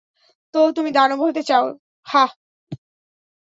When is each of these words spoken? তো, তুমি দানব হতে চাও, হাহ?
তো, 0.53 0.59
তুমি 0.71 0.89
দানব 0.91 1.19
হতে 1.21 1.41
চাও, 1.43 1.65
হাহ? 2.07 2.29